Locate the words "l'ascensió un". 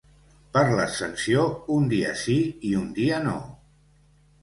0.79-1.87